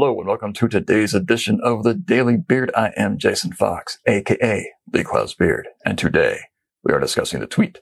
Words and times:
Hello 0.00 0.16
and 0.16 0.28
welcome 0.28 0.52
to 0.52 0.68
today's 0.68 1.12
edition 1.12 1.58
of 1.60 1.82
the 1.82 1.92
Daily 1.92 2.36
Beard. 2.36 2.70
I 2.76 2.92
am 2.96 3.18
Jason 3.18 3.52
Fox, 3.52 3.98
aka 4.06 4.72
Lee 4.92 5.02
Clow's 5.02 5.34
Beard, 5.34 5.66
and 5.84 5.98
today 5.98 6.38
we 6.84 6.92
are 6.92 7.00
discussing 7.00 7.40
the 7.40 7.48
tweet. 7.48 7.80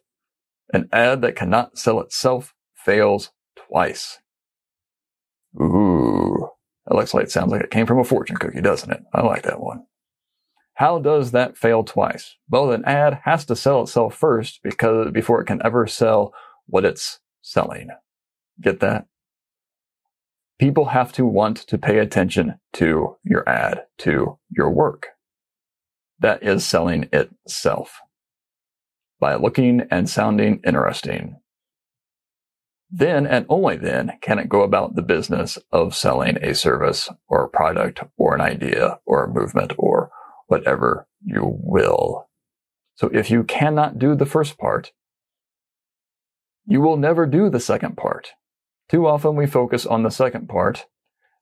An 0.73 0.89
ad 0.95 1.21
that 1.21 1.37
cannot 1.37 1.77
sell 1.77 2.01
itself 2.01 2.55
fails 2.75 3.33
twice. 3.55 4.17
Ooh, 5.61 6.49
that 6.87 6.95
looks 6.95 7.13
like 7.13 7.25
it 7.25 7.31
sounds 7.31 7.53
like 7.53 7.61
it 7.61 7.71
came 7.71 7.85
from 7.85 7.99
a 7.99 8.05
fortune 8.05 8.39
cookie, 8.39 8.63
doesn't 8.63 8.91
it? 8.91 9.03
I 9.13 9.21
like 9.21 9.43
that 9.43 9.61
one. 9.61 9.85
How 10.73 10.99
does 10.99 11.33
that 11.33 11.59
fail 11.59 11.85
twice? 11.85 12.35
Well, 12.49 12.73
an 12.73 12.87
ad 12.87 13.21
has 13.25 13.45
to 13.45 13.55
sell 13.55 13.83
itself 13.83 14.15
first 14.15 14.61
because 14.63 15.11
before 15.11 15.43
it 15.43 15.47
can 15.47 15.61
ever 15.63 15.87
sell 15.87 16.33
what 16.65 16.87
it's 16.87 17.21
selling. 17.43 17.91
Get 18.59 18.81
that? 18.81 19.05
People 20.59 20.87
have 20.87 21.13
to 21.13 21.27
want 21.27 21.57
to 21.59 21.79
pay 21.79 21.99
attention 21.99 22.59
to 22.75 23.17
your 23.25 23.49
ad, 23.49 23.85
to 23.99 24.39
your 24.51 24.71
work. 24.71 25.09
That 26.19 26.43
is 26.43 26.65
selling 26.65 27.09
itself 27.13 28.01
by 29.21 29.35
looking 29.35 29.83
and 29.91 30.09
sounding 30.09 30.61
interesting. 30.67 31.41
Then 32.91 33.27
and 33.27 33.45
only 33.49 33.77
then 33.77 34.13
can 34.23 34.39
it 34.39 34.49
go 34.49 34.63
about 34.63 34.95
the 34.95 35.03
business 35.03 35.59
of 35.73 35.97
selling 35.97 36.39
a 36.43 36.55
service 36.55 37.09
or 37.29 37.45
a 37.45 37.49
product 37.49 38.01
or 38.17 38.35
an 38.35 38.41
idea 38.41 39.01
or 39.05 39.25
a 39.25 39.33
movement 39.33 39.73
or 39.77 40.11
whatever 40.47 41.07
you 41.25 41.59
will. 41.63 42.29
So 42.95 43.11
if 43.13 43.31
you 43.31 43.45
cannot 43.45 43.99
do 43.99 44.15
the 44.15 44.25
first 44.25 44.57
part, 44.57 44.93
you 46.67 46.81
will 46.81 46.97
never 46.97 47.27
do 47.27 47.51
the 47.51 47.61
second 47.61 47.97
part. 47.97 48.31
Too 48.89 49.07
often 49.07 49.35
we 49.35 49.47
focus 49.47 49.85
on 49.85 50.03
the 50.03 50.11
second 50.11 50.49
part, 50.49 50.87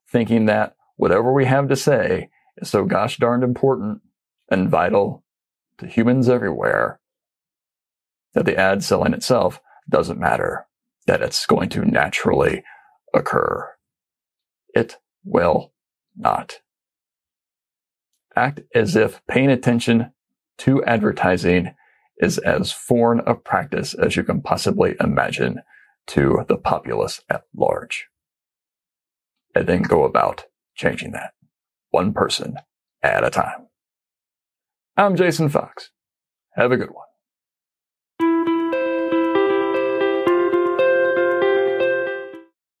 thinking 0.09 0.45
that 0.45 0.75
whatever 0.95 1.31
we 1.31 1.45
have 1.45 1.67
to 1.69 1.75
say 1.75 2.29
is 2.57 2.69
so 2.69 2.85
gosh 2.85 3.17
darned 3.17 3.43
important 3.43 4.01
and 4.49 4.69
vital 4.69 5.23
to 5.77 5.87
humans 5.87 6.29
everywhere 6.29 6.99
that 8.33 8.45
the 8.45 8.57
ad 8.57 8.83
selling 8.83 9.13
itself 9.13 9.59
doesn't 9.89 10.19
matter, 10.19 10.67
that 11.07 11.21
it's 11.21 11.45
going 11.45 11.69
to 11.69 11.85
naturally 11.85 12.63
occur. 13.13 13.69
It 14.73 14.97
will 15.23 15.73
not. 16.15 16.59
Act 18.35 18.61
as 18.73 18.95
if 18.95 19.21
paying 19.27 19.49
attention 19.49 20.11
to 20.59 20.83
advertising 20.83 21.73
is 22.17 22.37
as 22.39 22.71
foreign 22.71 23.21
a 23.25 23.35
practice 23.35 23.93
as 23.93 24.15
you 24.15 24.23
can 24.23 24.41
possibly 24.41 24.95
imagine 24.99 25.61
to 26.07 26.45
the 26.47 26.57
populace 26.57 27.21
at 27.29 27.43
large. 27.55 28.07
And 29.53 29.67
then 29.67 29.81
go 29.83 30.03
about 30.03 30.45
changing 30.75 31.11
that 31.11 31.33
one 31.91 32.13
person 32.13 32.57
at 33.01 33.23
a 33.23 33.29
time. 33.29 33.67
I'm 34.97 35.15
Jason 35.15 35.49
Fox. 35.49 35.91
Have 36.55 36.71
a 36.71 36.77
good 36.77 36.91
one. 36.91 37.05